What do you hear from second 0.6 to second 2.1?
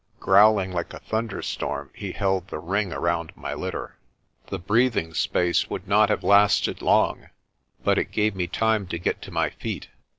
like a thunderstorm